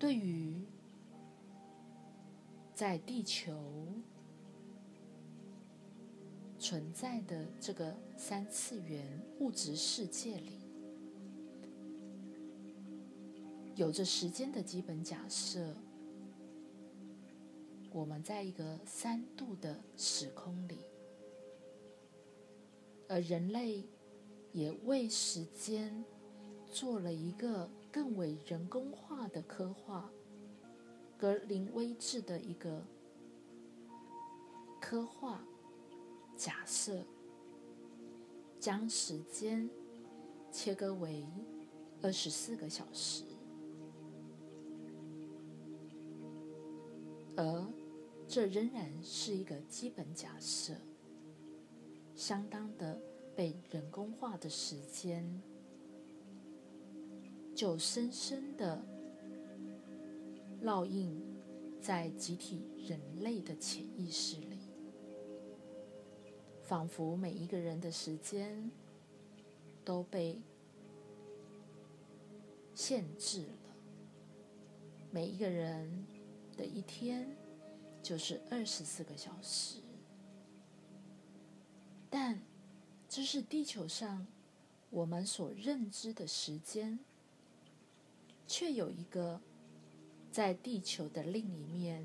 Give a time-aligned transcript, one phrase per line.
[0.00, 0.64] 对于
[2.74, 3.86] 在地球
[6.58, 10.58] 存在的这个三次元物质世界里，
[13.74, 15.76] 有着时间的基本假设，
[17.92, 20.78] 我们在一个三度的时空里，
[23.06, 23.84] 而人类
[24.52, 26.02] 也为时间
[26.70, 30.08] 做了一个更为人工化的刻画，
[31.18, 32.82] 格林威治的一个
[34.80, 35.44] 刻画
[36.36, 37.04] 假设，
[38.58, 39.68] 将时间
[40.52, 41.26] 切割为
[42.00, 43.24] 二十四个小时。
[47.36, 47.66] 而
[48.28, 50.74] 这仍然是一个基本假设，
[52.14, 53.00] 相当的
[53.34, 55.42] 被人工化的时间，
[57.54, 58.82] 就深深的
[60.62, 61.20] 烙印
[61.80, 64.58] 在集体人类的潜意识里，
[66.62, 68.70] 仿佛每一个人的时间
[69.84, 70.40] 都被
[72.74, 73.74] 限制了，
[75.10, 76.06] 每一个人。
[76.56, 77.26] 的一天
[78.02, 79.78] 就是二十四个小时，
[82.10, 82.38] 但
[83.08, 84.26] 这是地球上
[84.90, 86.98] 我们所认知的时间，
[88.50, 89.40] 却有一个
[90.32, 92.04] 在地球的另一面，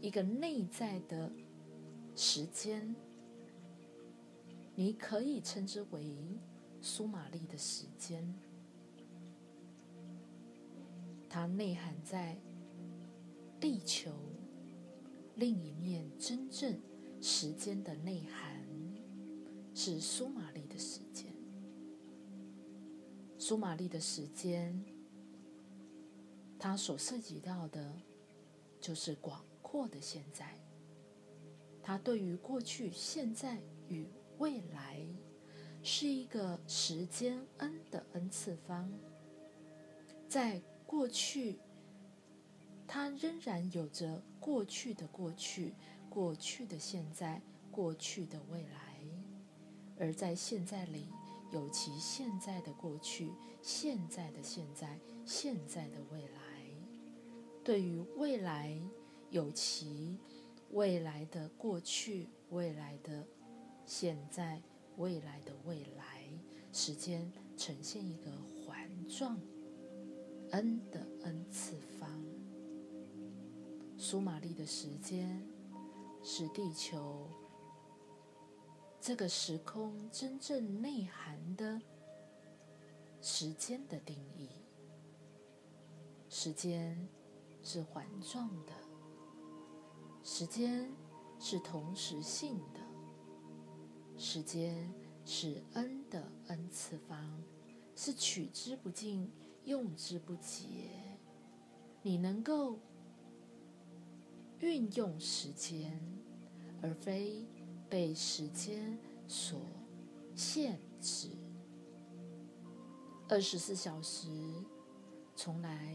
[0.00, 1.30] 一个内在的
[2.14, 2.96] 时间，
[4.74, 6.16] 你可以称之为
[6.80, 8.34] 苏玛丽的时间，
[11.28, 12.38] 它内涵在。
[13.58, 14.12] 地球
[15.34, 16.78] 另一面真正
[17.22, 18.62] 时间的内涵
[19.74, 21.34] 是苏玛丽的时间。
[23.38, 24.84] 苏玛丽的时间，
[26.58, 27.92] 它所涉及到的，
[28.80, 30.58] 就是广阔的现在。
[31.82, 33.58] 它对于过去、现在
[33.88, 34.08] 与
[34.38, 35.06] 未来，
[35.82, 38.92] 是一个时间 n 的 n 次方。
[40.28, 41.58] 在过去。
[42.88, 45.74] 它仍然有着过去的过去、
[46.08, 49.02] 过去的现在、过去的未来，
[49.98, 51.08] 而在现在里
[51.50, 56.45] 有其现在的过去、现在的现在、现在的未来。
[57.66, 58.80] 对于未来，
[59.28, 60.16] 有其
[60.70, 63.26] 未来的过去、未来的
[63.84, 64.62] 现在、
[64.98, 66.28] 未来的未来，
[66.72, 69.36] 时间呈现一个环状
[70.52, 72.08] n 的 n 次方。
[73.98, 75.44] 苏玛丽的时间
[76.22, 77.28] 是地球
[79.00, 81.82] 这个时空真正内涵的
[83.20, 84.50] 时间的定义。
[86.28, 87.08] 时间
[87.68, 88.72] 是环状的，
[90.22, 90.88] 时间
[91.40, 92.80] 是同时性的，
[94.16, 94.88] 时间
[95.24, 97.42] 是 n 的 n 次方，
[97.96, 99.28] 是取之不尽、
[99.64, 100.68] 用之不竭。
[102.02, 102.78] 你能够。
[104.60, 106.00] 运用时间，
[106.80, 107.44] 而非
[107.90, 109.60] 被时间所
[110.34, 111.28] 限制。
[113.28, 114.30] 二十四小时
[115.34, 115.94] 从来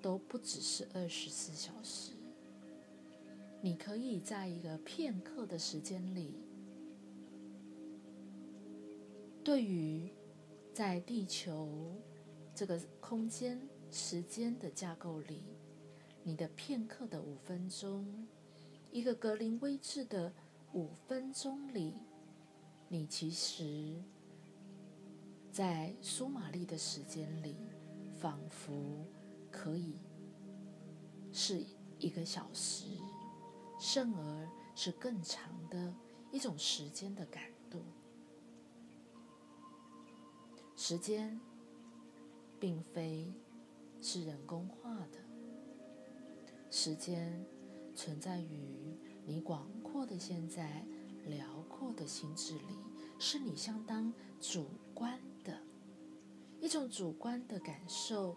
[0.00, 2.12] 都不只是二十四小时。
[3.60, 6.34] 你可以在一个片刻的时间里，
[9.42, 10.08] 对于
[10.72, 11.68] 在地球
[12.54, 13.60] 这个空间、
[13.90, 15.42] 时间的架构里。
[16.22, 18.28] 你的片刻的五分钟，
[18.92, 20.30] 一个格林威治的
[20.74, 21.94] 五分钟里，
[22.88, 23.94] 你其实，
[25.50, 27.56] 在苏玛丽的时间里，
[28.20, 29.06] 仿佛
[29.50, 29.96] 可以
[31.32, 31.64] 是
[31.98, 32.86] 一个小时，
[33.78, 35.94] 甚而是更长的
[36.30, 37.82] 一种时间的感度。
[40.76, 41.40] 时间
[42.60, 43.32] 并非
[44.00, 45.18] 是人工化的。
[46.70, 47.44] 时间
[47.94, 50.84] 存在于你广阔的现在、
[51.26, 52.78] 辽阔的心智里，
[53.18, 55.60] 是你相当主观的
[56.60, 58.36] 一种主观的感受、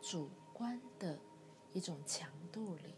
[0.00, 1.18] 主观的
[1.72, 2.94] 一种强度里。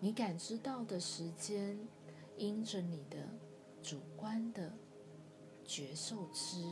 [0.00, 1.78] 你感知到的时间，
[2.36, 3.28] 因着你的
[3.82, 4.72] 主观的
[5.64, 6.62] 觉受之，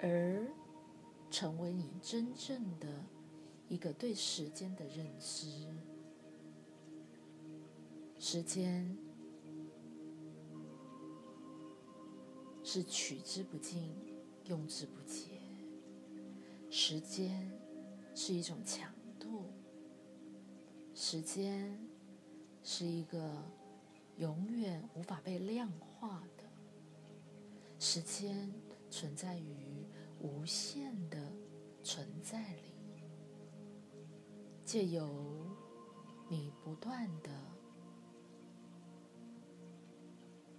[0.00, 0.46] 而
[1.30, 2.88] 成为你真正的。
[3.68, 5.46] 一个对时间的认知，
[8.18, 8.98] 时间
[12.64, 13.94] 是取之不尽、
[14.46, 15.29] 用之不竭。
[16.70, 17.50] 时间
[18.14, 19.50] 是一种强度，
[20.94, 21.76] 时间
[22.62, 23.44] 是一个
[24.18, 26.44] 永远无法被量化的，
[27.78, 28.52] 时间
[28.88, 29.84] 存在于
[30.20, 31.18] 无限的
[31.82, 32.72] 存在里，
[34.64, 35.44] 借由
[36.28, 37.30] 你不断的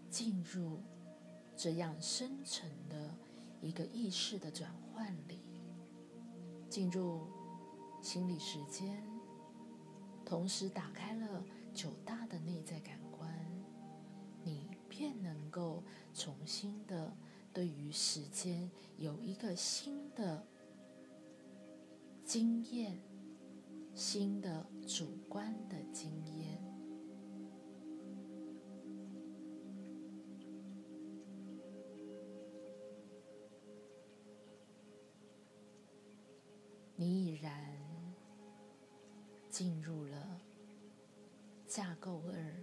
[0.09, 0.81] 进入
[1.55, 3.15] 这样深沉的
[3.61, 5.39] 一个意识的转换里，
[6.71, 7.27] 进入
[8.01, 9.03] 心理时间，
[10.23, 13.29] 同时打开了九大的内在感官，
[14.41, 15.83] 你便能够
[16.13, 17.13] 重新的
[17.51, 20.47] 对于时间有一个新的
[22.23, 22.97] 经验，
[23.93, 26.09] 新的主观的经
[26.39, 26.70] 验。
[37.51, 38.13] 然
[39.49, 40.39] 进入了
[41.67, 42.55] 架构二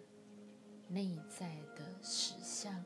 [0.89, 2.83] 内在的实相，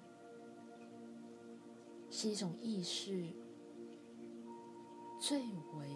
[2.11, 3.33] 是一种意识
[5.21, 5.89] 最为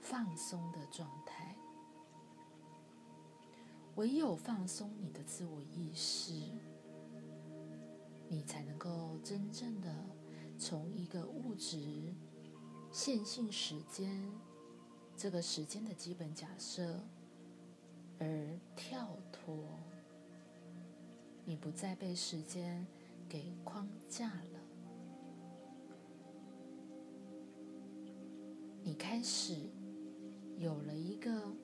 [0.00, 1.56] 放松的状态。
[3.96, 6.32] 唯有放松你的自我意识，
[8.28, 9.90] 你才能够真正的。
[10.66, 11.76] 从一个物质
[12.90, 14.32] 线性时间
[15.14, 16.98] 这个时间的基本假设
[18.18, 19.78] 而跳脱，
[21.44, 22.86] 你不再被时间
[23.28, 24.60] 给框架了，
[28.82, 29.68] 你开始
[30.56, 31.54] 有了一个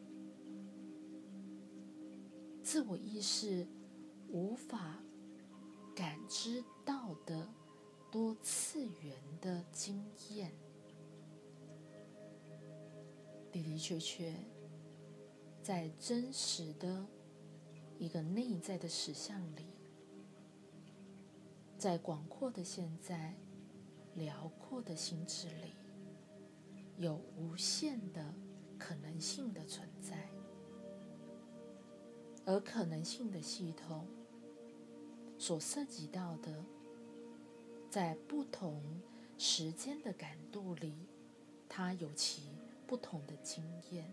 [2.62, 3.66] 自我意识
[4.28, 4.98] 无法
[5.96, 7.48] 感知到的。
[8.10, 10.50] 多次元的经验，
[13.52, 14.34] 的的确确，
[15.62, 17.06] 在真实的
[18.00, 19.66] 一个内在的实相里，
[21.78, 23.32] 在广阔的现在、
[24.16, 25.72] 辽阔的心智里，
[26.96, 28.34] 有无限的
[28.76, 30.28] 可能性的存在，
[32.44, 34.08] 而可能性的系统
[35.38, 36.64] 所涉及到的。
[37.90, 38.80] 在不同
[39.36, 40.94] 时间的感度里，
[41.68, 42.42] 它有其
[42.86, 44.08] 不同的经验。